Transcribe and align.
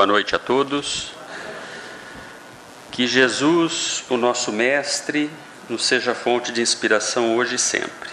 Boa 0.00 0.06
noite 0.06 0.34
a 0.34 0.38
todos. 0.38 1.12
Que 2.90 3.06
Jesus, 3.06 4.02
o 4.08 4.16
nosso 4.16 4.50
Mestre, 4.50 5.30
nos 5.68 5.84
seja 5.84 6.14
fonte 6.14 6.50
de 6.50 6.62
inspiração 6.62 7.36
hoje 7.36 7.56
e 7.56 7.58
sempre. 7.58 8.08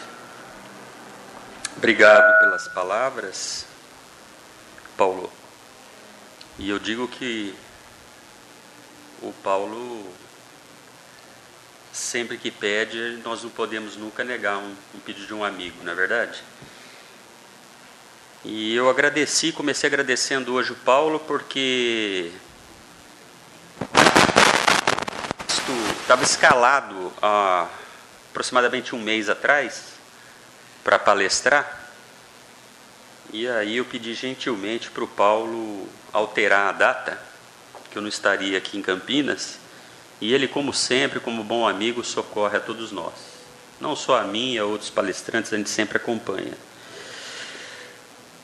Obrigado 1.77 2.39
pelas 2.39 2.67
palavras, 2.67 3.65
Paulo. 4.97 5.31
E 6.59 6.69
eu 6.69 6.77
digo 6.77 7.07
que 7.07 7.55
o 9.21 9.31
Paulo, 9.41 10.13
sempre 11.93 12.37
que 12.37 12.51
pede, 12.51 13.21
nós 13.23 13.43
não 13.43 13.49
podemos 13.49 13.95
nunca 13.95 14.25
negar 14.25 14.57
um, 14.57 14.75
um 14.93 14.99
pedido 14.99 15.25
de 15.25 15.33
um 15.33 15.41
amigo, 15.41 15.81
não 15.85 15.93
é 15.93 15.95
verdade? 15.95 16.43
E 18.49 18.73
eu 18.73 18.89
agradeci, 18.89 19.51
comecei 19.51 19.87
agradecendo 19.87 20.53
hoje 20.53 20.71
o 20.71 20.75
Paulo, 20.75 21.19
porque 21.19 22.31
estava 26.01 26.23
escalado 26.23 27.11
há 27.21 27.67
aproximadamente 28.29 28.95
um 28.95 28.99
mês 28.99 29.27
atrás 29.27 29.95
para 30.81 30.97
palestrar. 30.97 31.89
E 33.33 33.49
aí 33.49 33.75
eu 33.75 33.83
pedi 33.83 34.13
gentilmente 34.13 34.89
para 34.89 35.03
o 35.03 35.07
Paulo 35.09 35.85
alterar 36.13 36.69
a 36.69 36.71
data, 36.71 37.21
que 37.91 37.97
eu 37.97 38.01
não 38.01 38.07
estaria 38.07 38.57
aqui 38.57 38.77
em 38.77 38.81
Campinas. 38.81 39.59
E 40.21 40.33
ele, 40.33 40.47
como 40.47 40.73
sempre, 40.73 41.19
como 41.19 41.43
bom 41.43 41.67
amigo, 41.67 42.01
socorre 42.01 42.55
a 42.55 42.61
todos 42.61 42.93
nós. 42.93 43.11
Não 43.81 43.93
só 43.93 44.17
a 44.17 44.23
mim, 44.23 44.57
a 44.57 44.63
outros 44.63 44.89
palestrantes, 44.89 45.51
a 45.51 45.57
gente 45.57 45.69
sempre 45.69 45.97
acompanha. 45.97 46.53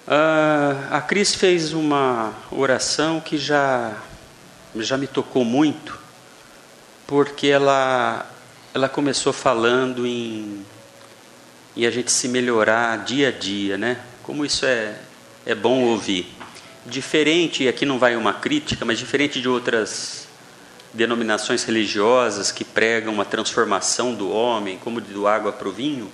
Uh, 0.06 0.92
a 0.92 1.00
Cris 1.00 1.34
fez 1.34 1.72
uma 1.72 2.34
oração 2.52 3.22
que 3.22 3.38
já, 3.38 3.94
já 4.76 4.98
me 4.98 5.08
tocou 5.08 5.46
muito, 5.46 5.98
porque 7.08 7.48
ela, 7.48 8.30
ela 8.74 8.90
começou 8.90 9.32
falando 9.32 10.06
em, 10.06 10.66
em 11.78 11.86
a 11.86 11.92
gente 11.92 12.12
se 12.12 12.28
melhorar 12.28 13.06
dia 13.06 13.30
a 13.30 13.32
dia, 13.32 13.78
né? 13.78 13.98
Como 14.24 14.44
isso 14.46 14.66
é, 14.66 15.00
é 15.46 15.56
bom 15.56 15.84
ouvir. 15.84 16.28
Diferente, 16.86 17.66
aqui 17.70 17.86
não 17.86 17.98
vai 17.98 18.18
uma 18.18 18.34
crítica, 18.34 18.84
mas 18.84 19.00
diferente 19.00 19.40
de 19.40 19.48
outras 19.48 20.28
denominações 20.94 21.64
religiosas 21.64 22.52
que 22.52 22.66
pregam 22.66 23.14
uma 23.14 23.24
transformação 23.24 24.14
do 24.14 24.30
homem, 24.30 24.78
como 24.78 25.00
do 25.00 25.28
água 25.28 25.54
para 25.54 25.70
o 25.70 25.72
vinho, 25.72 26.12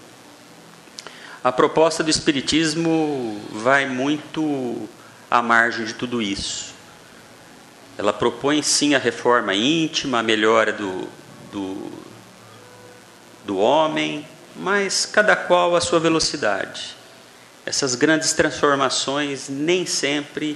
a 1.49 1.51
proposta 1.51 2.03
do 2.03 2.11
Espiritismo 2.11 3.41
vai 3.49 3.87
muito 3.87 4.87
à 5.31 5.41
margem 5.41 5.83
de 5.83 5.95
tudo 5.95 6.21
isso. 6.21 6.75
Ela 7.97 8.13
propõe 8.13 8.61
sim 8.61 8.93
a 8.93 8.99
reforma 8.99 9.55
íntima, 9.55 10.19
a 10.19 10.23
melhora 10.23 10.71
do, 10.71 11.09
do, 11.51 11.91
do 13.45 13.57
homem, 13.57 14.27
mas 14.55 15.07
cada 15.07 15.35
qual 15.35 15.75
a 15.75 15.81
sua 15.81 15.99
velocidade. 15.99 16.95
Essas 17.65 17.95
grandes 17.95 18.31
transformações 18.33 19.49
nem 19.49 19.87
sempre 19.87 20.55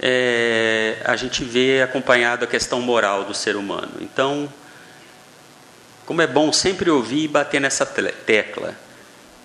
é, 0.00 1.02
a 1.04 1.14
gente 1.14 1.44
vê 1.44 1.82
acompanhado 1.82 2.44
a 2.44 2.48
questão 2.48 2.80
moral 2.80 3.22
do 3.22 3.32
ser 3.32 3.54
humano. 3.54 3.92
Então, 4.00 4.52
como 6.04 6.20
é 6.20 6.26
bom 6.26 6.52
sempre 6.52 6.90
ouvir 6.90 7.26
e 7.26 7.28
bater 7.28 7.60
nessa 7.60 7.86
tecla 7.86 8.85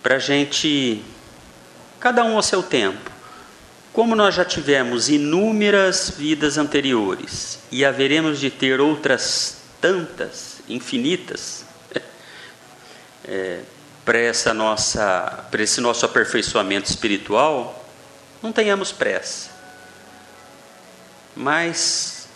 para 0.01 0.15
a 0.15 0.19
gente, 0.19 1.03
cada 1.99 2.23
um 2.23 2.35
ao 2.35 2.41
seu 2.41 2.63
tempo. 2.63 3.11
Como 3.93 4.15
nós 4.15 4.35
já 4.35 4.45
tivemos 4.45 5.09
inúmeras 5.09 6.13
vidas 6.17 6.57
anteriores 6.57 7.59
e 7.71 7.83
haveremos 7.83 8.39
de 8.39 8.49
ter 8.49 8.79
outras 8.79 9.57
tantas, 9.81 10.61
infinitas, 10.69 11.65
é, 13.25 13.59
para 14.05 14.17
essa 14.17 14.53
nossa, 14.53 15.45
para 15.51 15.61
esse 15.61 15.81
nosso 15.81 16.05
aperfeiçoamento 16.05 16.89
espiritual, 16.89 17.85
não 18.41 18.51
tenhamos 18.51 18.91
pressa. 18.91 19.51
Mas 21.35 22.27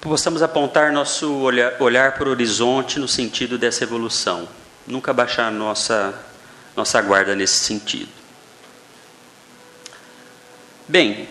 possamos 0.00 0.40
apontar 0.40 0.92
nosso 0.92 1.34
olhar, 1.34 1.74
olhar 1.80 2.14
para 2.14 2.28
o 2.28 2.30
horizonte 2.30 2.98
no 2.98 3.08
sentido 3.08 3.58
dessa 3.58 3.84
evolução 3.84 4.48
nunca 4.88 5.12
baixar 5.12 5.52
nossa, 5.52 6.14
nossa 6.74 7.00
guarda 7.02 7.36
nesse 7.36 7.64
sentido. 7.64 8.10
Bem, 10.88 11.28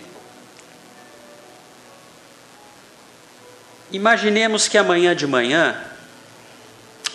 imaginemos 3.92 4.68
que 4.68 4.78
amanhã 4.78 5.16
de 5.16 5.26
manhã 5.26 5.84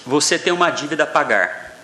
você 0.04 0.36
tem 0.36 0.52
uma 0.52 0.70
dívida 0.70 1.04
a 1.04 1.06
pagar. 1.06 1.78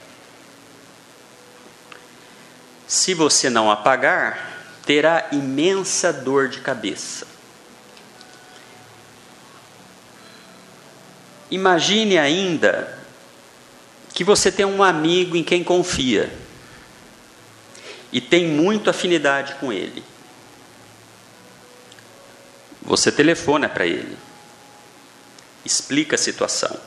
Se 2.88 3.14
você 3.14 3.48
não 3.48 3.70
a 3.70 3.76
pagar, 3.76 4.64
terá 4.84 5.28
imensa 5.30 6.12
dor 6.12 6.48
de 6.48 6.60
cabeça. 6.60 7.26
Imagine 11.50 12.18
ainda 12.18 12.97
que 14.18 14.24
você 14.24 14.50
tem 14.50 14.66
um 14.66 14.82
amigo 14.82 15.36
em 15.36 15.44
quem 15.44 15.62
confia 15.62 16.28
e 18.10 18.20
tem 18.20 18.48
muita 18.48 18.90
afinidade 18.90 19.54
com 19.60 19.72
ele. 19.72 20.02
Você 22.82 23.12
telefona 23.12 23.68
para 23.68 23.86
ele, 23.86 24.18
explica 25.64 26.16
a 26.16 26.18
situação. 26.18 26.80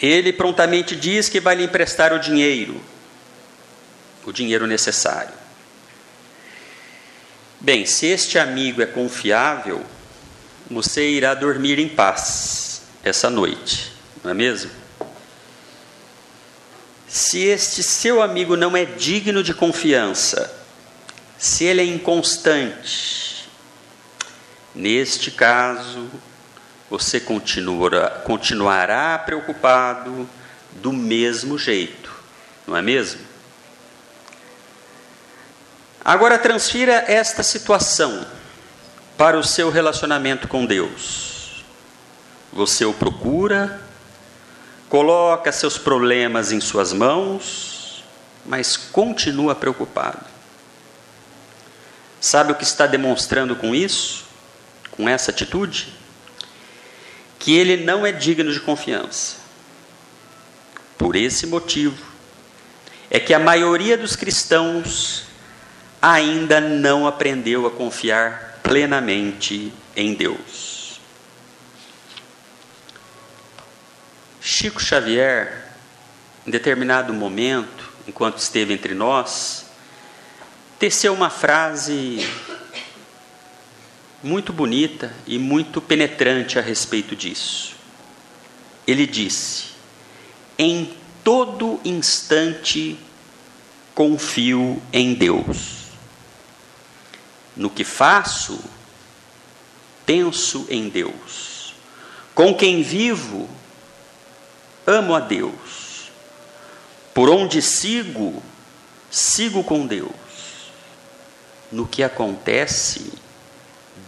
Ele 0.00 0.32
prontamente 0.32 0.94
diz 0.94 1.28
que 1.28 1.40
vai 1.40 1.56
lhe 1.56 1.64
emprestar 1.64 2.12
o 2.12 2.20
dinheiro, 2.20 2.80
o 4.24 4.30
dinheiro 4.30 4.68
necessário. 4.68 5.34
Bem, 7.58 7.84
se 7.86 8.06
este 8.06 8.38
amigo 8.38 8.80
é 8.80 8.86
confiável, 8.86 9.84
você 10.70 11.10
irá 11.10 11.34
dormir 11.34 11.80
em 11.80 11.88
paz 11.88 12.82
essa 13.02 13.28
noite 13.28 13.98
não 14.22 14.30
é 14.30 14.34
mesmo? 14.34 14.70
Se 17.08 17.40
este 17.40 17.82
seu 17.82 18.22
amigo 18.22 18.56
não 18.56 18.76
é 18.76 18.84
digno 18.84 19.42
de 19.42 19.52
confiança, 19.52 20.52
se 21.36 21.64
ele 21.64 21.80
é 21.80 21.84
inconstante, 21.84 23.48
neste 24.74 25.30
caso, 25.30 26.08
você 26.88 27.18
continuará, 27.18 28.10
continuará 28.10 29.18
preocupado 29.18 30.28
do 30.72 30.92
mesmo 30.92 31.58
jeito, 31.58 32.12
não 32.66 32.76
é 32.76 32.82
mesmo? 32.82 33.20
Agora 36.04 36.38
transfira 36.38 37.04
esta 37.08 37.42
situação 37.42 38.26
para 39.16 39.38
o 39.38 39.44
seu 39.44 39.70
relacionamento 39.70 40.48
com 40.48 40.64
Deus. 40.64 41.64
Você 42.52 42.84
o 42.84 42.92
procura, 42.92 43.80
coloca 44.90 45.52
seus 45.52 45.78
problemas 45.78 46.50
em 46.50 46.60
suas 46.60 46.92
mãos, 46.92 48.04
mas 48.44 48.76
continua 48.76 49.54
preocupado. 49.54 50.26
Sabe 52.20 52.52
o 52.52 52.56
que 52.56 52.64
está 52.64 52.86
demonstrando 52.86 53.54
com 53.54 53.72
isso? 53.72 54.26
Com 54.90 55.08
essa 55.08 55.30
atitude? 55.30 55.94
Que 57.38 57.56
ele 57.56 57.84
não 57.84 58.04
é 58.04 58.10
digno 58.10 58.52
de 58.52 58.60
confiança. 58.60 59.36
Por 60.98 61.14
esse 61.14 61.46
motivo, 61.46 62.04
é 63.08 63.20
que 63.20 63.32
a 63.32 63.38
maioria 63.38 63.96
dos 63.96 64.16
cristãos 64.16 65.24
ainda 66.02 66.60
não 66.60 67.06
aprendeu 67.06 67.64
a 67.64 67.70
confiar 67.70 68.58
plenamente 68.62 69.72
em 69.96 70.14
Deus. 70.14 70.69
Chico 74.60 74.78
Xavier, 74.78 75.72
em 76.46 76.50
determinado 76.50 77.14
momento, 77.14 77.90
enquanto 78.06 78.36
esteve 78.36 78.74
entre 78.74 78.92
nós, 78.92 79.64
teceu 80.78 81.14
uma 81.14 81.30
frase 81.30 82.28
muito 84.22 84.52
bonita 84.52 85.14
e 85.26 85.38
muito 85.38 85.80
penetrante 85.80 86.58
a 86.58 86.60
respeito 86.60 87.16
disso. 87.16 87.74
Ele 88.86 89.06
disse: 89.06 89.68
Em 90.58 90.94
todo 91.24 91.80
instante 91.82 92.98
confio 93.94 94.82
em 94.92 95.14
Deus. 95.14 95.84
No 97.56 97.70
que 97.70 97.82
faço, 97.82 98.62
penso 100.04 100.66
em 100.68 100.90
Deus. 100.90 101.72
Com 102.34 102.54
quem 102.54 102.82
vivo, 102.82 103.48
amo 104.86 105.14
a 105.14 105.20
Deus. 105.20 106.10
Por 107.14 107.28
onde 107.28 107.60
sigo, 107.60 108.42
sigo 109.10 109.64
com 109.64 109.86
Deus. 109.86 110.10
no 111.70 111.86
que 111.86 112.02
acontece, 112.02 113.12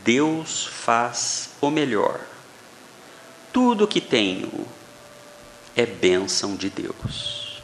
Deus 0.05 0.67
faz 0.67 1.51
o 1.61 1.71
melhor. 1.71 2.21
Tudo 3.53 3.87
que 3.87 4.01
tenho 4.01 4.67
é 5.77 5.87
bênção 5.87 6.57
de 6.57 6.69
Deus. 6.69 7.63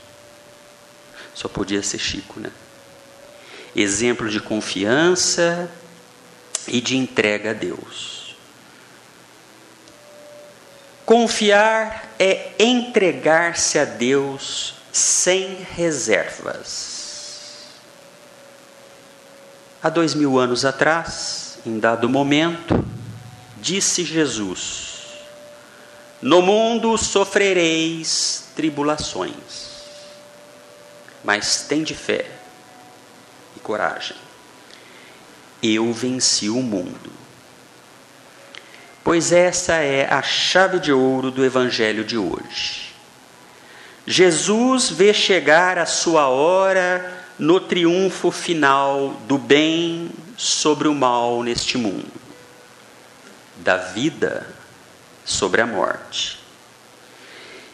Só 1.35 1.49
podia 1.49 1.83
ser 1.83 1.99
Chico, 1.99 2.39
né? 2.41 2.51
Exemplo 3.75 4.29
de 4.29 4.41
confiança 4.41 5.71
e 6.67 6.81
de 6.81 6.97
entrega 6.97 7.51
a 7.51 7.55
Deus. 7.55 8.18
Confiar 11.09 12.13
é 12.19 12.53
entregar-se 12.59 13.79
a 13.79 13.87
Deus 13.87 14.75
sem 14.93 15.67
reservas. 15.75 17.63
Há 19.83 19.89
dois 19.89 20.15
mil 20.15 20.39
anos 20.39 20.67
atrás, 20.67 21.61
em 21.65 21.79
dado 21.79 22.11
momento, 22.11 22.85
disse 23.57 24.05
Jesus: 24.05 25.07
No 26.21 26.43
mundo 26.43 26.99
sofrereis 26.99 28.51
tribulações, 28.55 29.79
mas 31.25 31.65
tende 31.67 31.95
fé 31.95 32.31
e 33.57 33.61
coragem. 33.61 34.19
Eu 35.63 35.91
venci 35.91 36.51
o 36.51 36.61
mundo. 36.61 37.28
Pois 39.03 39.33
essa 39.33 39.75
é 39.75 40.07
a 40.13 40.23
chave 40.23 40.79
de 40.79 40.93
ouro 40.93 41.31
do 41.31 41.45
Evangelho 41.45 42.05
de 42.05 42.19
hoje. 42.19 42.95
Jesus 44.07 44.91
vê 44.91 45.13
chegar 45.13 45.79
a 45.79 45.85
sua 45.85 46.29
hora 46.29 47.25
no 47.39 47.61
triunfo 47.61 48.31
final 48.31 49.11
do 49.27 49.37
bem 49.39 50.11
sobre 50.37 50.89
o 50.89 50.95
mal 50.95 51.43
neste 51.43 51.77
mundo, 51.77 52.11
da 53.57 53.77
vida 53.77 54.47
sobre 55.25 55.61
a 55.61 55.67
morte. 55.67 56.39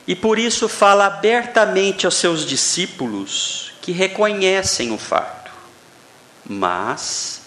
E 0.06 0.14
por 0.14 0.38
isso 0.38 0.68
fala 0.68 1.06
abertamente 1.06 2.04
aos 2.04 2.16
seus 2.16 2.44
discípulos 2.44 3.72
que 3.80 3.92
reconhecem 3.92 4.92
o 4.92 4.98
fato, 4.98 5.52
mas 6.44 7.43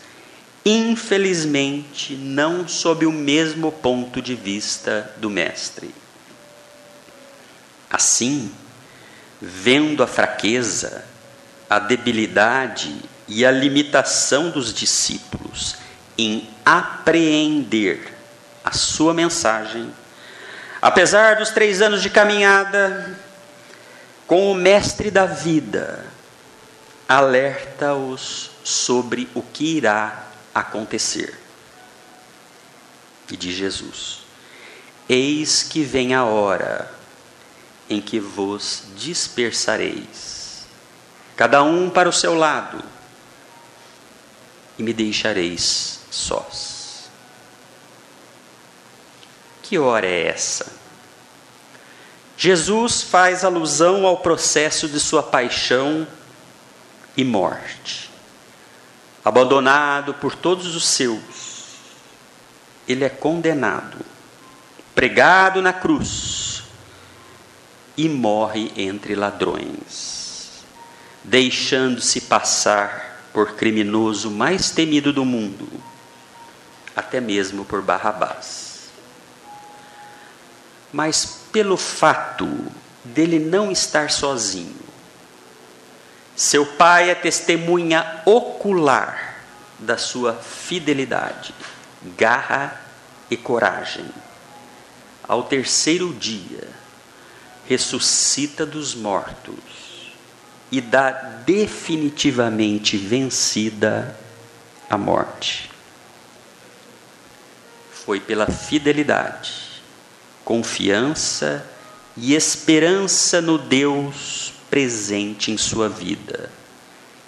infelizmente 0.68 2.14
não 2.14 2.68
sob 2.68 3.06
o 3.06 3.12
mesmo 3.12 3.72
ponto 3.72 4.22
de 4.22 4.36
vista 4.36 5.10
do 5.16 5.30
Mestre. 5.30 5.96
Assim, 7.90 8.52
vendo 9.42 10.04
a 10.04 10.08
fraqueza, 10.08 11.06
a 11.70 11.80
debilidade 11.80 12.94
e 13.30 13.46
a 13.46 13.52
limitação 13.52 14.50
dos 14.50 14.74
discípulos 14.74 15.78
em 16.18 16.50
apreender 16.66 18.14
a 18.62 18.74
sua 18.74 19.14
mensagem, 19.14 19.90
apesar 20.82 21.38
dos 21.38 21.50
três 21.52 21.82
anos 21.82 22.02
de 22.02 22.10
caminhada 22.10 23.18
com 24.26 24.52
o 24.52 24.56
Mestre 24.56 25.10
da 25.10 25.26
vida, 25.26 26.06
alerta-os 27.08 28.52
sobre 28.66 29.30
o 29.34 29.42
que 29.42 29.78
irá 29.78 30.28
acontecer. 30.60 31.38
E 33.32 33.38
de 33.38 33.52
Jesus: 33.52 34.20
Eis 35.08 35.64
que 35.64 35.84
vem 35.84 36.14
a 36.14 36.24
hora 36.24 36.92
em 37.90 38.02
que 38.02 38.20
vos 38.20 38.84
dispersareis, 38.96 40.66
cada 41.36 41.64
um 41.64 41.90
para 41.90 42.10
o 42.10 42.14
seu 42.14 42.34
lado, 42.34 42.84
e 44.78 44.84
me 44.84 44.94
deixareis 44.94 46.00
sós. 46.12 47.10
Que 49.64 49.78
hora 49.78 50.06
é 50.06 50.28
essa? 50.28 50.78
Jesus 52.38 53.02
faz 53.02 53.44
alusão 53.44 54.06
ao 54.06 54.18
processo 54.18 54.88
de 54.88 55.00
sua 55.00 55.24
paixão 55.24 56.08
e 57.18 57.24
morte. 57.24 58.07
Abandonado 59.28 60.14
por 60.14 60.38
todos 60.38 60.74
os 60.74 60.88
seus, 60.88 61.76
ele 62.88 63.04
é 63.04 63.10
condenado, 63.10 63.98
pregado 64.96 65.62
na 65.62 65.74
cruz 65.74 66.64
e 67.98 68.08
morre 68.08 68.72
entre 68.78 69.16
ladrões, 69.16 70.64
deixando-se 71.26 72.22
passar 72.22 73.28
por 73.34 73.56
criminoso 73.56 74.32
mais 74.32 74.72
temido 74.72 75.12
do 75.12 75.26
mundo, 75.26 75.68
até 76.96 77.20
mesmo 77.20 77.66
por 77.66 77.82
Barrabás. 77.82 78.88
Mas 80.94 81.42
pelo 81.52 81.76
fato 81.76 82.48
dele 83.04 83.40
não 83.40 83.74
estar 83.74 84.10
sozinho, 84.10 84.87
seu 86.38 86.68
pai 86.68 87.10
é 87.10 87.16
testemunha 87.16 88.22
ocular 88.24 89.42
da 89.80 89.98
sua 89.98 90.36
fidelidade, 90.36 91.52
garra 92.16 92.80
e 93.28 93.36
coragem. 93.36 94.06
Ao 95.28 95.42
terceiro 95.42 96.14
dia, 96.14 96.70
ressuscita 97.68 98.68
dos 98.68 98.94
mortos 98.94 100.14
e 100.72 100.80
dá 100.80 101.10
definitivamente 101.44 102.98
vencida 102.98 104.16
a 104.88 104.96
morte. 104.96 105.72
Foi 107.92 108.20
pela 108.20 108.46
fidelidade, 108.46 109.82
confiança 110.46 111.68
e 112.16 112.36
esperança 112.36 113.42
no 113.42 113.58
Deus 113.58 114.54
presente 114.70 115.52
em 115.52 115.58
sua 115.58 115.90
vida, 115.90 116.52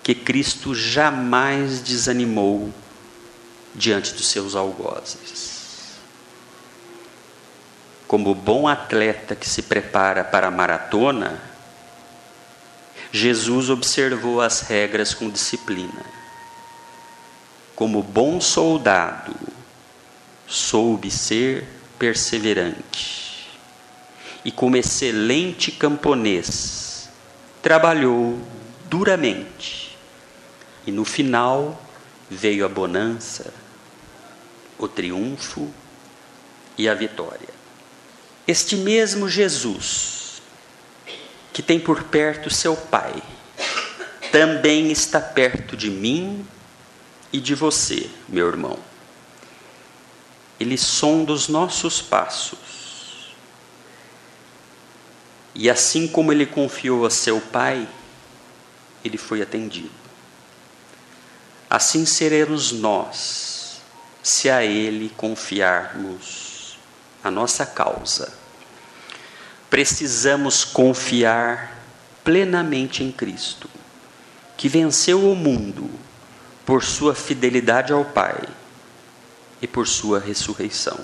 que 0.03 0.13
Cristo 0.15 0.73
jamais 0.73 1.79
desanimou 1.81 2.73
diante 3.73 4.13
dos 4.13 4.27
seus 4.27 4.55
algozes. 4.55 5.59
Como 8.07 8.33
bom 8.33 8.67
atleta 8.67 9.35
que 9.35 9.47
se 9.47 9.61
prepara 9.61 10.23
para 10.23 10.47
a 10.47 10.51
maratona, 10.51 11.39
Jesus 13.11 13.69
observou 13.69 14.41
as 14.41 14.61
regras 14.61 15.13
com 15.13 15.29
disciplina. 15.29 16.05
Como 17.75 18.03
bom 18.03 18.41
soldado, 18.41 19.35
soube 20.47 21.09
ser 21.09 21.67
perseverante. 21.97 23.47
E 24.43 24.51
como 24.51 24.77
excelente 24.77 25.71
camponês, 25.71 26.78
trabalhou 27.61 28.39
duramente 28.85 29.97
e 30.85 30.91
no 30.91 31.03
final 31.05 31.81
veio 32.29 32.65
a 32.65 32.69
bonança, 32.69 33.53
o 34.77 34.87
triunfo 34.87 35.71
e 36.77 36.87
a 36.87 36.93
vitória. 36.93 37.49
Este 38.47 38.75
mesmo 38.75 39.27
Jesus, 39.27 40.41
que 41.51 41.61
tem 41.61 41.79
por 41.79 42.03
perto 42.03 42.49
seu 42.49 42.75
Pai, 42.75 43.13
também 44.31 44.91
está 44.91 45.19
perto 45.19 45.75
de 45.75 45.89
mim 45.89 46.45
e 47.31 47.39
de 47.39 47.53
você, 47.53 48.09
meu 48.27 48.47
irmão. 48.47 48.79
Ele 50.59 50.77
sonda 50.77 51.31
os 51.31 51.47
nossos 51.47 52.01
passos 52.01 52.78
e 55.61 55.69
assim 55.69 56.07
como 56.07 56.31
ele 56.31 56.45
confiou 56.45 57.05
a 57.05 57.09
seu 57.09 57.41
pai, 57.41 57.85
ele 59.03 59.17
foi 59.17 59.41
atendido. 59.41 59.91
Assim 61.69 62.05
seremos 62.05 62.71
nós, 62.71 63.81
se 64.23 64.49
a 64.49 64.63
ele 64.63 65.09
confiarmos 65.17 66.79
a 67.21 67.29
nossa 67.29 67.65
causa. 67.65 68.31
Precisamos 69.69 70.63
confiar 70.63 71.77
plenamente 72.23 73.03
em 73.03 73.11
Cristo, 73.11 73.69
que 74.55 74.69
venceu 74.69 75.29
o 75.29 75.35
mundo 75.35 75.91
por 76.65 76.85
sua 76.85 77.13
fidelidade 77.13 77.91
ao 77.91 78.05
Pai 78.05 78.41
e 79.61 79.67
por 79.67 79.85
sua 79.85 80.21
ressurreição. 80.21 80.97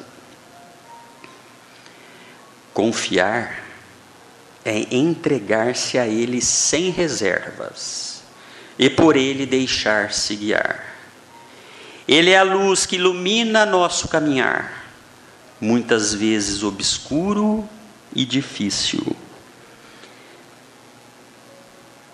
Confiar 2.73 3.64
é 4.65 4.95
entregar-se 4.95 5.99
a 5.99 6.07
Ele 6.07 6.41
sem 6.41 6.89
reservas 6.89 8.23
e 8.79 8.89
por 8.89 9.15
Ele 9.15 9.45
deixar-se 9.45 10.35
guiar. 10.35 10.83
Ele 12.07 12.31
é 12.31 12.39
a 12.39 12.43
luz 12.43 12.85
que 12.87 12.95
ilumina 12.95 13.65
nosso 13.65 14.07
caminhar, 14.07 14.89
muitas 15.61 16.13
vezes 16.13 16.63
obscuro 16.63 17.67
e 18.13 18.25
difícil. 18.25 19.15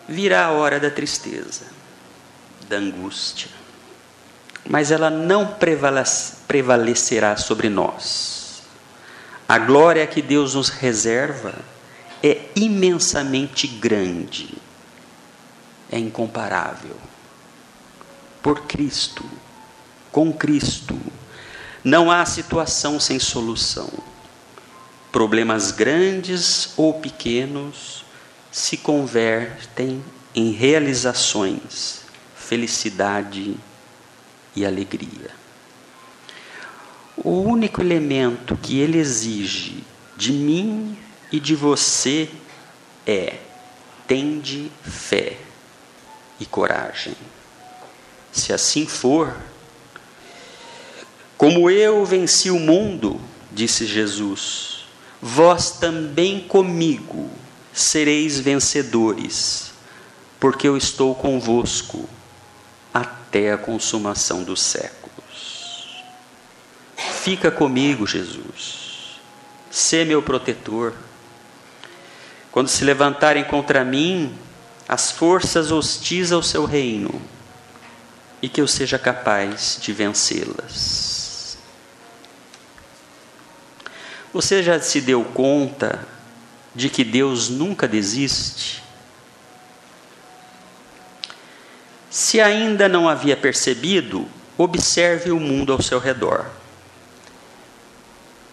Virá 0.08 0.46
a 0.46 0.51
hora 0.51 0.77
da 0.77 0.89
tristeza, 0.89 1.65
da 2.67 2.75
angústia, 2.75 3.50
mas 4.70 4.91
ela 4.91 5.10
não 5.10 5.58
prevalecerá 6.48 7.38
sobre 7.38 7.70
nós. 7.70 8.62
A 9.48 9.58
glória 9.58 10.05
que 10.05 10.22
Deus 10.22 10.55
nos 10.55 10.70
reserva 10.70 11.53
é 12.23 12.49
imensamente 12.55 13.67
grande, 13.67 14.53
é 15.91 15.97
incomparável. 15.97 16.95
Por 18.41 18.61
Cristo, 18.61 19.23
com 20.11 20.31
Cristo, 20.31 20.99
não 21.83 22.11
há 22.11 22.25
situação 22.25 22.99
sem 22.99 23.19
solução. 23.19 23.89
Problemas 25.11 25.71
grandes 25.71 26.73
ou 26.77 26.93
pequenos 26.93 28.05
se 28.51 28.77
convertem 28.77 30.03
em 30.33 30.51
realizações, 30.51 32.01
felicidade 32.35 33.57
e 34.55 34.65
alegria. 34.65 35.31
O 37.17 37.41
único 37.41 37.81
elemento 37.81 38.57
que 38.57 38.79
ele 38.79 38.97
exige 38.97 39.83
de 40.15 40.31
mim 40.31 40.97
e 41.31 41.39
de 41.39 41.55
você 41.55 42.29
é 43.05 43.38
tende 44.07 44.69
fé 44.83 45.38
e 46.39 46.45
coragem. 46.45 47.15
Se 48.31 48.51
assim 48.51 48.85
for, 48.85 49.33
como 51.38 51.69
eu 51.69 52.03
venci 52.05 52.51
o 52.51 52.59
mundo, 52.59 53.21
disse 53.51 53.85
Jesus, 53.85 54.85
vós 55.21 55.71
também 55.71 56.41
comigo 56.41 57.29
sereis 57.73 58.38
vencedores, 58.39 59.71
porque 60.39 60.67
eu 60.67 60.75
estou 60.75 61.15
convosco 61.15 62.09
até 62.93 63.53
a 63.53 63.57
consumação 63.57 64.43
dos 64.43 64.61
séculos. 64.61 66.03
Fica 66.97 67.50
comigo, 67.50 68.05
Jesus, 68.05 69.21
sê 69.69 70.03
meu 70.03 70.21
protetor. 70.21 70.93
Quando 72.51 72.67
se 72.67 72.84
levantarem 72.84 73.43
contra 73.43 73.84
mim 73.84 74.38
as 74.88 75.12
forças 75.12 75.72
hostis 75.72 76.31
ao 76.31 76.43
seu 76.43 76.65
reino, 76.65 77.22
e 78.41 78.50
que 78.50 78.60
eu 78.60 78.67
seja 78.67 78.98
capaz 78.98 79.77
de 79.79 79.93
vencê-las. 79.93 81.58
Você 84.34 84.63
já 84.63 84.79
se 84.79 85.01
deu 85.01 85.24
conta 85.24 86.08
de 86.74 86.89
que 86.89 87.03
Deus 87.03 87.50
nunca 87.50 87.88
desiste? 87.88 88.81
Se 92.10 92.41
ainda 92.41 92.89
não 92.89 93.08
havia 93.08 93.38
percebido, 93.38 94.27
observe 94.58 95.31
o 95.31 95.39
mundo 95.39 95.72
ao 95.72 95.81
seu 95.81 96.00
redor. 96.00 96.50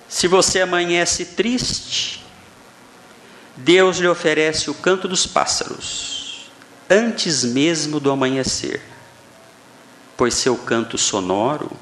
Se 0.08 0.26
você 0.26 0.60
amanhece 0.60 1.24
triste, 1.24 2.24
Deus 3.60 3.98
lhe 3.98 4.06
oferece 4.06 4.70
o 4.70 4.74
canto 4.74 5.08
dos 5.08 5.26
pássaros, 5.26 6.48
antes 6.88 7.42
mesmo 7.42 7.98
do 7.98 8.08
amanhecer, 8.08 8.80
pois 10.16 10.34
seu 10.34 10.56
canto 10.56 10.96
sonoro 10.96 11.72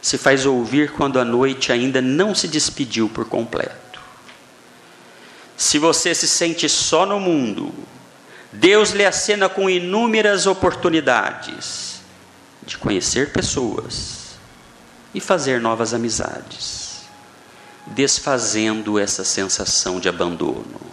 se 0.00 0.16
faz 0.16 0.46
ouvir 0.46 0.92
quando 0.92 1.18
a 1.18 1.24
noite 1.24 1.72
ainda 1.72 2.00
não 2.00 2.36
se 2.36 2.46
despediu 2.46 3.08
por 3.08 3.24
completo. 3.24 4.00
Se 5.56 5.76
você 5.76 6.14
se 6.14 6.28
sente 6.28 6.68
só 6.68 7.04
no 7.04 7.18
mundo, 7.18 7.74
Deus 8.52 8.90
lhe 8.90 9.04
acena 9.04 9.48
com 9.48 9.68
inúmeras 9.68 10.46
oportunidades 10.46 12.00
de 12.64 12.78
conhecer 12.78 13.32
pessoas 13.32 14.36
e 15.12 15.20
fazer 15.20 15.60
novas 15.60 15.92
amizades, 15.92 17.00
desfazendo 17.88 19.00
essa 19.00 19.24
sensação 19.24 19.98
de 19.98 20.08
abandono. 20.08 20.91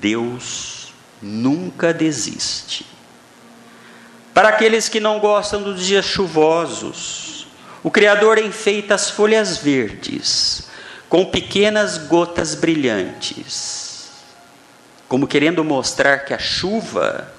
Deus 0.00 0.92
nunca 1.20 1.92
desiste. 1.92 2.86
Para 4.32 4.50
aqueles 4.50 4.88
que 4.88 5.00
não 5.00 5.18
gostam 5.18 5.62
dos 5.62 5.84
dias 5.84 6.04
chuvosos, 6.04 7.46
o 7.82 7.90
Criador 7.90 8.38
enfeita 8.38 8.94
as 8.94 9.10
folhas 9.10 9.58
verdes 9.58 10.68
com 11.08 11.24
pequenas 11.24 11.96
gotas 11.98 12.54
brilhantes, 12.54 14.10
como 15.08 15.26
querendo 15.26 15.64
mostrar 15.64 16.18
que 16.18 16.34
a 16.34 16.38
chuva 16.38 17.32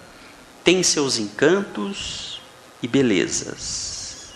tem 0.64 0.82
seus 0.82 1.18
encantos 1.18 2.42
e 2.82 2.88
belezas. 2.88 4.34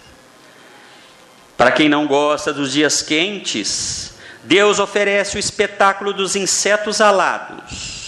Para 1.57 1.71
quem 1.71 1.89
não 1.89 2.07
gosta 2.07 2.53
dos 2.53 2.71
dias 2.71 3.01
quentes, 3.01 4.13
Deus 4.43 4.79
oferece 4.79 5.37
o 5.37 5.39
espetáculo 5.39 6.13
dos 6.13 6.35
insetos 6.35 6.99
alados, 6.99 8.02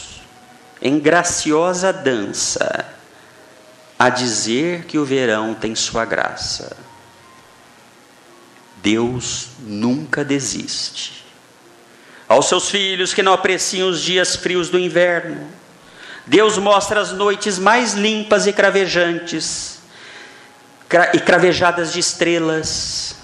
em 0.85 0.99
graciosa 0.99 1.91
dança, 1.91 2.85
a 3.97 4.07
dizer 4.07 4.85
que 4.85 4.99
o 4.99 5.03
verão 5.03 5.55
tem 5.55 5.73
sua 5.73 6.05
graça. 6.05 6.77
Deus 8.83 9.47
nunca 9.61 10.23
desiste. 10.23 11.25
Aos 12.29 12.47
seus 12.47 12.69
filhos 12.69 13.15
que 13.15 13.23
não 13.23 13.33
apreciam 13.33 13.89
os 13.89 13.99
dias 13.99 14.35
frios 14.35 14.69
do 14.69 14.77
inverno, 14.77 15.47
Deus 16.23 16.59
mostra 16.59 17.01
as 17.01 17.11
noites 17.11 17.57
mais 17.57 17.95
limpas 17.95 18.45
e 18.45 18.53
cravejantes, 18.53 19.79
e 21.15 21.19
cravejadas 21.19 21.91
de 21.91 21.99
estrelas, 21.99 23.15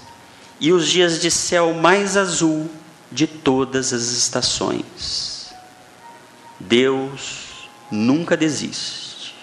e 0.58 0.72
os 0.72 0.88
dias 0.88 1.20
de 1.20 1.30
céu 1.30 1.72
mais 1.72 2.16
azul 2.16 2.68
de 3.08 3.28
todas 3.28 3.92
as 3.92 4.08
estações. 4.08 5.54
Deus 6.58 7.51
nunca 7.92 8.36
desiste. 8.36 9.34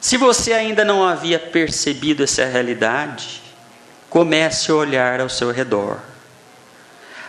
Se 0.00 0.16
você 0.16 0.54
ainda 0.54 0.84
não 0.84 1.06
havia 1.06 1.38
percebido 1.38 2.24
essa 2.24 2.46
realidade, 2.46 3.42
comece 4.08 4.70
a 4.70 4.74
olhar 4.74 5.20
ao 5.20 5.28
seu 5.28 5.52
redor. 5.52 6.00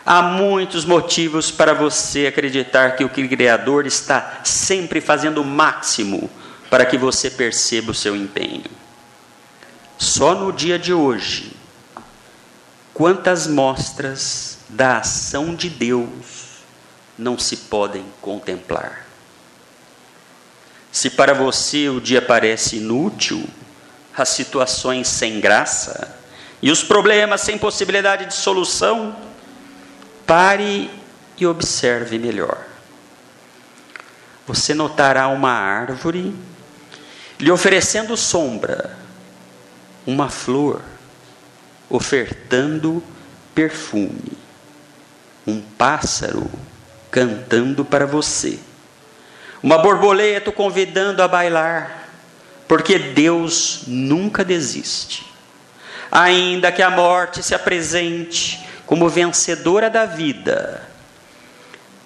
Há 0.05 0.21
muitos 0.21 0.85
motivos 0.85 1.51
para 1.51 1.73
você 1.73 2.25
acreditar 2.25 2.95
que 2.95 3.03
o 3.03 3.09
Criador 3.09 3.85
está 3.85 4.39
sempre 4.43 4.99
fazendo 5.01 5.41
o 5.41 5.45
máximo 5.45 6.29
para 6.69 6.85
que 6.85 6.97
você 6.97 7.29
perceba 7.29 7.91
o 7.91 7.95
seu 7.95 8.15
empenho. 8.15 8.63
Só 9.97 10.33
no 10.33 10.51
dia 10.51 10.79
de 10.79 10.93
hoje, 10.93 11.51
quantas 12.93 13.45
mostras 13.45 14.59
da 14.69 14.97
ação 14.97 15.53
de 15.53 15.69
Deus 15.69 16.40
não 17.21 17.37
se 17.37 17.55
podem 17.55 18.03
contemplar? 18.19 19.05
Se 20.91 21.09
para 21.11 21.33
você 21.33 21.87
o 21.87 22.01
dia 22.01 22.21
parece 22.21 22.77
inútil, 22.77 23.47
as 24.17 24.29
situações 24.29 25.07
sem 25.07 25.39
graça, 25.39 26.17
e 26.61 26.71
os 26.71 26.83
problemas 26.83 27.41
sem 27.41 27.57
possibilidade 27.57 28.25
de 28.25 28.33
solução, 28.33 29.15
pare 30.25 30.89
e 31.37 31.45
observe 31.45 32.17
melhor. 32.17 32.65
Você 34.47 34.73
notará 34.73 35.27
uma 35.27 35.51
árvore 35.51 36.35
lhe 37.39 37.51
oferecendo 37.51 38.17
sombra, 38.17 38.97
uma 40.05 40.29
flor 40.29 40.81
ofertando 41.89 43.03
perfume, 43.55 44.37
um 45.47 45.61
pássaro 45.61 46.49
cantando 47.11 47.83
para 47.83 48.07
você, 48.07 48.57
uma 49.61 49.77
borboleta 49.77 50.51
convidando 50.51 51.21
a 51.21 51.27
bailar, 51.27 52.07
porque 52.67 52.97
Deus 52.97 53.83
nunca 53.85 54.45
desiste. 54.45 55.29
Ainda 56.09 56.71
que 56.71 56.81
a 56.81 56.89
morte 56.89 57.43
se 57.43 57.53
apresente 57.53 58.65
como 58.85 59.09
vencedora 59.09 59.89
da 59.89 60.05
vida, 60.05 60.81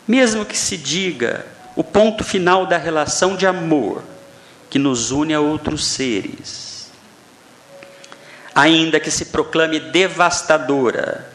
mesmo 0.08 0.46
que 0.46 0.58
se 0.58 0.76
diga 0.76 1.46
o 1.76 1.84
ponto 1.84 2.24
final 2.24 2.66
da 2.66 2.78
relação 2.78 3.36
de 3.36 3.48
amor 3.48 4.04
que 4.70 4.80
nos 4.80 5.12
une 5.12 5.34
a 5.34 5.40
outros 5.40 5.86
seres, 5.86 6.92
ainda 8.54 9.00
que 9.00 9.12
se 9.12 9.26
proclame 9.26 9.80
devastadora 9.80 11.35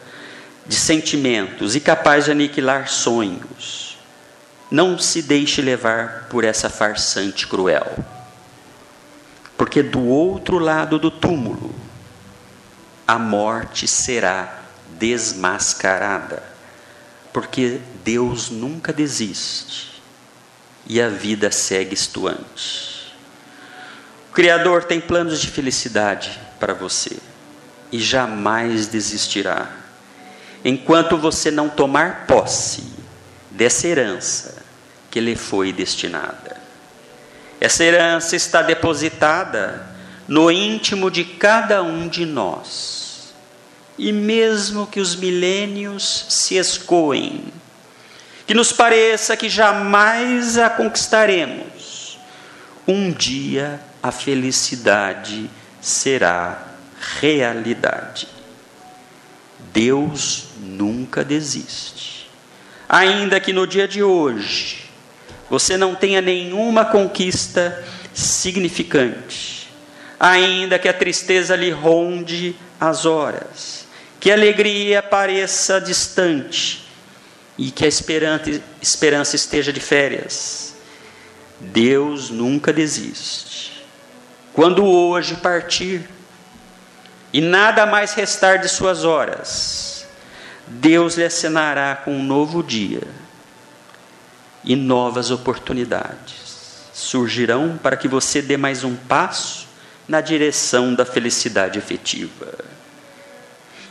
de 0.71 0.77
sentimentos 0.77 1.75
e 1.75 1.81
capaz 1.81 2.27
de 2.27 2.31
aniquilar 2.31 2.89
sonhos, 2.89 3.99
não 4.71 4.97
se 4.97 5.21
deixe 5.21 5.61
levar 5.61 6.29
por 6.31 6.45
essa 6.45 6.71
farsante 6.71 7.49
cruel. 7.49 7.93
Porque 9.59 9.83
do 9.83 10.01
outro 10.07 10.61
lado 10.61 10.97
do 10.97 11.11
túmulo 11.11 11.75
a 13.05 13.19
morte 13.19 13.89
será 13.89 14.61
desmascarada, 14.97 16.41
porque 17.33 17.81
Deus 18.05 18.49
nunca 18.49 18.93
desiste 18.93 20.01
e 20.87 21.03
a 21.03 21.09
vida 21.09 21.51
segue 21.51 21.95
estuante. 21.95 23.13
O 24.31 24.33
Criador 24.33 24.85
tem 24.85 25.01
planos 25.01 25.41
de 25.41 25.49
felicidade 25.49 26.41
para 26.61 26.75
você 26.75 27.17
e 27.91 27.99
jamais 27.99 28.87
desistirá. 28.87 29.80
Enquanto 30.65 31.17
você 31.17 31.51
não 31.51 31.69
tomar 31.69 32.27
posse 32.27 32.85
dessa 33.51 33.87
herança 33.87 34.63
que 35.11 35.21
lhe 35.21 35.37
foi 35.37 35.73
destinada. 35.73 36.57
Essa 37.61 37.85
herança 37.85 38.37
está 38.37 38.63
depositada 38.63 39.87
no 40.27 40.51
íntimo 40.51 41.11
de 41.11 41.25
cada 41.25 41.83
um 41.83 42.09
de 42.09 42.25
nós. 42.25 43.35
E 43.99 44.13
mesmo 44.13 44.87
que 44.87 45.01
os 45.01 45.15
milênios 45.15 46.27
se 46.29 46.57
escoem, 46.57 47.45
que 48.47 48.55
nos 48.55 48.73
pareça 48.73 49.37
que 49.37 49.49
jamais 49.49 50.57
a 50.57 50.71
conquistaremos, 50.71 52.19
um 52.89 53.13
dia 53.13 53.79
a 54.03 54.11
felicidade 54.11 55.51
será 55.81 56.63
realidade. 57.21 58.40
Deus 59.73 60.49
nunca 60.61 61.25
desiste. 61.25 62.29
Ainda 62.89 63.39
que 63.39 63.53
no 63.53 63.67
dia 63.67 63.87
de 63.87 64.03
hoje 64.03 64.91
você 65.49 65.77
não 65.77 65.95
tenha 65.95 66.21
nenhuma 66.21 66.85
conquista 66.85 67.85
significante, 68.15 69.69
ainda 70.19 70.79
que 70.79 70.89
a 70.89 70.93
tristeza 70.93 71.57
lhe 71.57 71.71
ronde 71.71 72.55
as 72.81 73.05
horas, 73.05 73.87
que 74.19 74.31
a 74.31 74.35
alegria 74.35 75.03
pareça 75.03 75.81
distante 75.81 76.87
e 77.59 77.71
que 77.71 77.85
a 77.85 77.89
esperança, 77.89 79.37
esteja 79.37 79.73
de 79.73 79.81
férias. 79.81 80.75
Deus 81.61 82.31
nunca 82.31 82.73
desiste. 82.73 83.85
Quando 84.53 84.85
hoje 84.85 85.37
partir 85.37 86.09
e 87.33 87.41
nada 87.41 87.87
mais 87.87 88.13
restar 88.13 88.59
de 88.59 88.69
suas 88.69 89.05
horas, 89.05 90.07
Deus 90.67 91.17
lhe 91.17 91.25
acenará 91.25 91.97
com 91.97 92.13
um 92.13 92.23
novo 92.23 92.63
dia 92.63 93.03
e 94.65 94.77
novas 94.77 95.31
oportunidades 95.31 96.51
surgirão 97.01 97.79
para 97.83 97.97
que 97.97 98.07
você 98.07 98.43
dê 98.43 98.57
mais 98.57 98.85
um 98.85 98.95
passo 98.95 99.67
na 100.07 100.21
direção 100.21 100.95
da 100.95 101.05
felicidade 101.05 101.79
efetiva. 101.79 102.53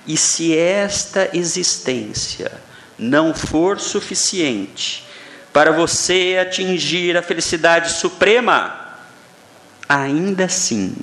E 0.06 0.16
se 0.16 0.56
esta 0.58 1.30
existência 1.34 2.52
não 2.98 3.34
for 3.34 3.80
suficiente 3.80 5.06
para 5.52 5.72
você 5.72 6.38
atingir 6.42 7.18
a 7.18 7.22
felicidade 7.22 7.94
suprema, 7.94 8.98
ainda 9.88 10.46
assim, 10.46 10.96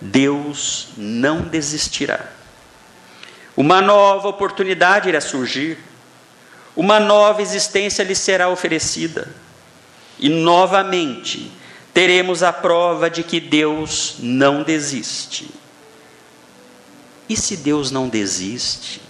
Deus 0.00 0.88
não 0.96 1.42
desistirá. 1.42 2.24
Uma 3.56 3.80
nova 3.80 4.28
oportunidade 4.28 5.08
irá 5.08 5.20
surgir 5.20 5.78
uma 6.74 7.00
nova 7.00 7.42
existência 7.42 8.02
lhe 8.02 8.14
será 8.14 8.48
oferecida. 8.48 9.28
E 10.18 10.28
novamente 10.28 11.50
teremos 11.92 12.42
a 12.42 12.52
prova 12.52 13.10
de 13.10 13.22
que 13.22 13.40
Deus 13.40 14.16
não 14.18 14.62
desiste. 14.62 15.50
E 17.28 17.36
se 17.36 17.56
Deus 17.56 17.90
não 17.90 18.08
desiste, 18.08 19.00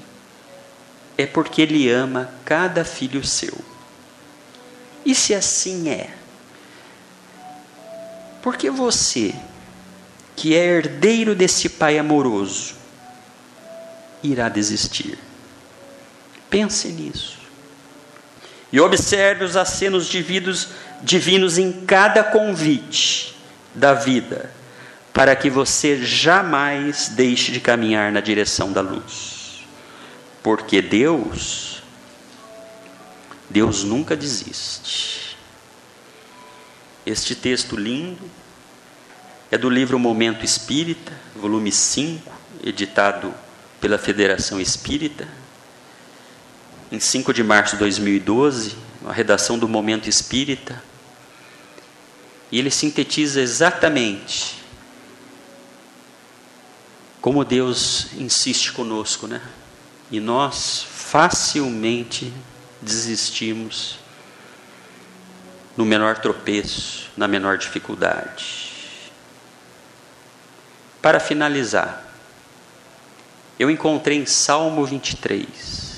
é 1.16 1.26
porque 1.26 1.62
Ele 1.62 1.90
ama 1.90 2.32
cada 2.44 2.84
filho 2.84 3.24
seu. 3.24 3.56
E 5.04 5.14
se 5.14 5.34
assim 5.34 5.88
é, 5.88 6.10
porque 8.42 8.70
você, 8.70 9.34
que 10.36 10.54
é 10.54 10.64
herdeiro 10.64 11.34
desse 11.34 11.68
Pai 11.68 11.98
amoroso, 11.98 12.74
irá 14.22 14.48
desistir? 14.48 15.18
Pense 16.48 16.88
nisso. 16.88 17.38
E 18.72 18.80
observe 18.80 19.44
os 19.44 19.56
acenos 19.56 20.06
divinos, 20.06 20.68
divinos 21.02 21.58
em 21.58 21.84
cada 21.84 22.22
convite 22.22 23.36
da 23.74 23.94
vida, 23.94 24.52
para 25.12 25.34
que 25.34 25.50
você 25.50 26.04
jamais 26.04 27.08
deixe 27.08 27.52
de 27.52 27.60
caminhar 27.60 28.12
na 28.12 28.20
direção 28.20 28.72
da 28.72 28.80
luz. 28.80 29.64
Porque 30.42 30.80
Deus, 30.80 31.82
Deus 33.48 33.82
nunca 33.82 34.16
desiste. 34.16 35.36
Este 37.04 37.34
texto 37.34 37.76
lindo 37.76 38.24
é 39.50 39.58
do 39.58 39.68
livro 39.68 39.98
Momento 39.98 40.44
Espírita, 40.44 41.12
volume 41.34 41.72
5, 41.72 42.30
editado 42.62 43.34
pela 43.80 43.98
Federação 43.98 44.60
Espírita 44.60 45.26
em 46.92 47.00
5 47.00 47.32
de 47.32 47.42
março 47.42 47.74
de 47.74 47.80
2012, 47.80 48.76
a 49.06 49.12
redação 49.12 49.58
do 49.58 49.68
Momento 49.68 50.08
Espírita, 50.08 50.82
e 52.50 52.58
ele 52.58 52.70
sintetiza 52.70 53.40
exatamente 53.40 54.60
como 57.20 57.44
Deus 57.44 58.08
insiste 58.18 58.72
conosco, 58.72 59.26
né? 59.26 59.40
E 60.10 60.18
nós 60.18 60.82
facilmente 60.82 62.32
desistimos 62.82 63.98
no 65.76 65.84
menor 65.84 66.18
tropeço, 66.18 67.08
na 67.16 67.28
menor 67.28 67.56
dificuldade. 67.56 68.69
Para 71.02 71.18
finalizar, 71.18 72.04
eu 73.58 73.70
encontrei 73.70 74.18
em 74.18 74.26
Salmo 74.26 74.84
23 74.84 75.90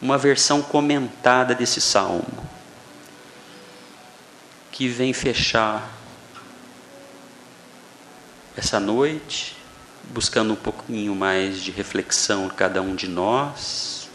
uma 0.00 0.18
versão 0.18 0.62
comentada 0.62 1.54
desse 1.54 1.80
salmo, 1.80 2.48
que 4.70 4.88
vem 4.88 5.12
fechar 5.12 5.90
essa 8.56 8.80
noite, 8.80 9.56
buscando 10.04 10.52
um 10.52 10.56
pouquinho 10.56 11.14
mais 11.14 11.62
de 11.62 11.70
reflexão 11.70 12.48
cada 12.48 12.82
um 12.82 12.94
de 12.94 13.06
nós, 13.06 14.08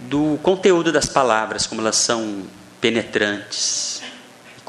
do 0.00 0.38
conteúdo 0.42 0.92
das 0.92 1.06
palavras, 1.06 1.66
como 1.66 1.80
elas 1.80 1.96
são 1.96 2.44
penetrantes, 2.80 3.89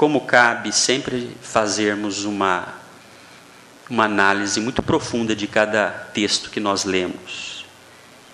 como 0.01 0.21
cabe 0.21 0.71
sempre 0.71 1.37
fazermos 1.43 2.25
uma, 2.25 2.69
uma 3.87 4.05
análise 4.05 4.59
muito 4.59 4.81
profunda 4.81 5.35
de 5.35 5.45
cada 5.45 5.91
texto 5.91 6.49
que 6.49 6.59
nós 6.59 6.85
lemos 6.85 7.67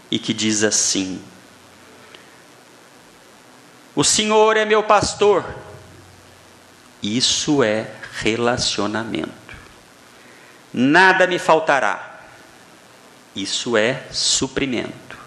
e 0.09 0.17
que 0.17 0.33
diz 0.33 0.63
assim: 0.63 1.21
O 3.93 4.01
Senhor 4.01 4.55
é 4.55 4.63
meu 4.63 4.81
pastor. 4.81 5.43
Isso 7.03 7.61
é 7.61 7.91
relacionamento. 8.21 9.53
Nada 10.73 11.27
me 11.27 11.37
faltará. 11.37 12.21
Isso 13.35 13.75
é 13.75 14.03
suprimento. 14.09 15.17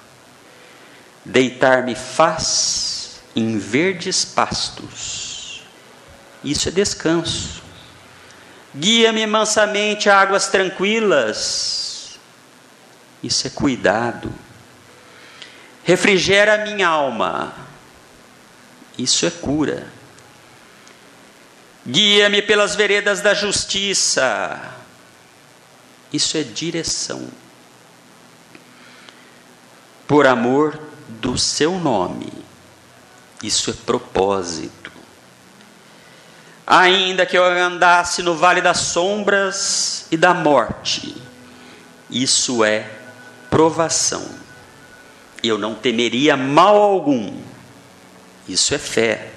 Deitar-me 1.23 1.95
faz 1.95 3.21
em 3.37 3.59
verdes 3.59 4.25
pastos. 4.25 5.30
Isso 6.43 6.69
é 6.69 6.73
descanso. 6.73 7.63
Guia-me 8.75 9.27
mansamente 9.27 10.09
a 10.09 10.21
águas 10.21 10.49
tranquilas. 10.49 12.19
Isso 13.23 13.47
é 13.47 13.51
cuidado 13.51 14.33
refrigera 15.91 16.55
a 16.55 16.59
minha 16.59 16.89
alma. 16.89 17.53
Isso 18.97 19.27
é 19.27 19.31
cura. 19.31 19.89
Guia-me 21.87 22.43
pelas 22.43 22.75
veredas 22.75 23.21
da 23.21 23.35
justiça. 23.35 24.73
Isso 26.13 26.37
é 26.37 26.43
direção. 26.43 27.29
Por 30.07 30.27
amor 30.27 30.79
do 31.09 31.39
seu 31.39 31.79
nome. 31.79 32.33
Isso 33.43 33.71
é 33.71 33.75
propósito. 33.75 34.90
Ainda 36.71 37.27
que 37.27 37.37
eu 37.37 37.45
andasse 37.45 38.23
no 38.23 38.37
vale 38.37 38.61
das 38.61 38.79
sombras 38.79 40.07
e 40.11 40.17
da 40.17 40.33
morte, 40.33 41.17
isso 42.09 42.65
é 42.65 42.89
provação 43.51 44.41
eu 45.43 45.59
não 45.59 45.75
temeria 45.75 46.37
mal 46.37 46.77
algum. 46.77 47.35
Isso 48.49 48.75
é 48.75 48.79
fé. 48.79 49.31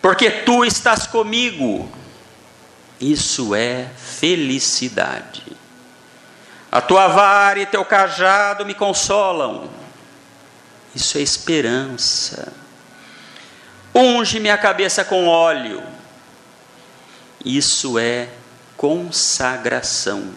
Porque 0.00 0.30
tu 0.30 0.64
estás 0.64 1.06
comigo. 1.06 1.90
Isso 3.00 3.54
é 3.54 3.88
felicidade. 3.96 5.44
A 6.70 6.80
tua 6.80 7.08
vara 7.08 7.60
e 7.60 7.66
teu 7.66 7.84
cajado 7.84 8.66
me 8.66 8.74
consolam. 8.74 9.70
Isso 10.94 11.16
é 11.16 11.20
esperança. 11.20 12.52
Unge 13.94 14.40
minha 14.40 14.58
cabeça 14.58 15.04
com 15.04 15.26
óleo. 15.26 15.82
Isso 17.44 17.98
é 17.98 18.28
consagração. 18.76 20.32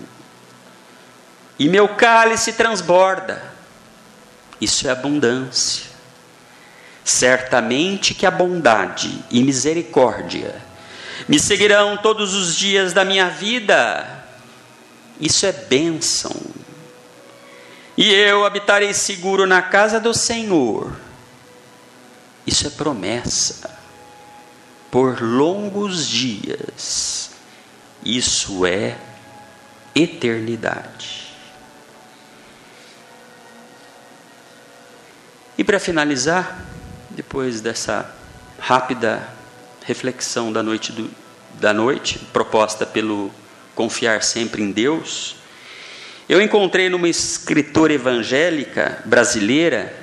E 1.58 1.70
meu 1.70 1.90
cálice 1.90 2.54
transborda. 2.54 3.44
Isso 4.60 4.88
é 4.88 4.92
abundância. 4.92 5.86
Certamente 7.04 8.14
que 8.14 8.26
a 8.26 8.32
bondade 8.32 9.24
e 9.32 9.44
misericórdia 9.44 10.56
me 11.28 11.40
seguirão 11.40 11.98
todos 11.98 12.34
os 12.34 12.56
dias 12.56 12.94
da 12.94 13.04
minha 13.04 13.30
vida. 13.30 14.26
Isso 15.20 15.46
é 15.46 15.52
bênção. 15.52 16.36
E 17.98 18.12
eu 18.12 18.46
habitarei 18.46 18.94
seguro 18.94 19.46
na 19.46 19.62
casa 19.62 20.00
do 20.00 20.14
Senhor. 20.14 20.92
Isso 22.46 22.68
é 22.68 22.70
promessa. 22.70 23.70
Por 24.90 25.22
longos 25.22 26.08
dias. 26.08 27.32
Isso 28.04 28.66
é 28.66 28.98
eternidade. 29.94 31.32
E 35.58 35.64
para 35.64 35.80
finalizar, 35.80 36.66
depois 37.10 37.62
dessa 37.62 38.12
rápida 38.58 39.28
reflexão 39.86 40.52
da 40.52 40.64
noite, 40.64 40.92
do, 40.92 41.10
da 41.60 41.74
noite 41.74 42.18
proposta 42.34 42.86
pelo 42.86 43.32
Confiar 43.76 44.24
Sempre 44.24 44.64
em 44.64 44.72
Deus, 44.72 45.36
eu 46.28 46.42
encontrei 46.42 46.90
numa 46.90 47.10
escritora 47.10 47.94
evangélica 47.94 49.04
brasileira, 49.06 50.01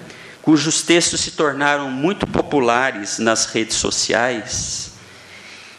cujos 0.48 0.80
textos 0.80 1.20
se 1.20 1.32
tornaram 1.32 1.90
muito 1.90 2.26
populares 2.26 3.18
nas 3.18 3.44
redes 3.44 3.76
sociais, 3.76 4.92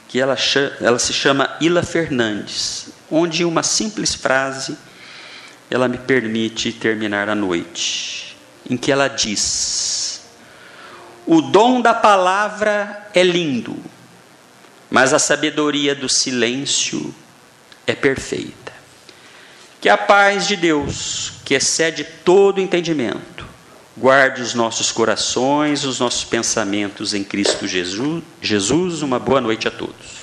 que 0.08 0.20
ela, 0.20 0.38
ela 0.80 1.00
se 1.00 1.12
chama 1.12 1.58
Ila 1.60 1.82
Fernandes, 1.82 2.90
onde 3.10 3.44
uma 3.44 3.64
simples 3.64 4.14
frase 4.14 4.78
ela 5.72 5.88
me 5.88 5.98
permite 5.98 6.72
terminar 6.72 7.30
a 7.30 7.34
noite, 7.34 8.38
em 8.70 8.78
que 8.78 8.92
ela 8.92 9.08
diz: 9.08 10.22
o 11.26 11.42
dom 11.42 11.82
da 11.82 11.96
palavra 11.96 13.10
é 13.12 13.24
lindo, 13.24 13.76
mas 14.88 15.16
a 15.16 15.18
sabedoria 15.18 15.96
do 15.96 16.08
silêncio 16.08 17.12
é 17.88 17.96
perfeita. 17.96 18.72
Que 19.82 19.90
a 19.90 19.98
paz 19.98 20.48
de 20.48 20.56
Deus, 20.56 21.32
que 21.44 21.56
excede 21.56 22.04
todo 22.24 22.62
entendimento, 22.62 23.39
guarde 24.00 24.42
os 24.42 24.54
nossos 24.54 24.92
corações, 24.92 25.84
os 25.84 26.00
nossos 26.00 26.24
pensamentos 26.24 27.14
em 27.14 27.24
Cristo 27.24 27.68
Jesus. 27.68 28.24
Jesus, 28.42 29.02
uma 29.02 29.20
boa 29.20 29.42
noite 29.42 29.68
a 29.68 29.72
todos. 29.72 30.19